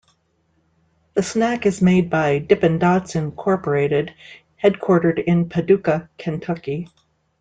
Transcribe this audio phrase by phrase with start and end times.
[1.13, 4.15] The snack is made by Dippin' Dots, Incorporated
[4.59, 6.87] headquartered in Paducah, Kentucky.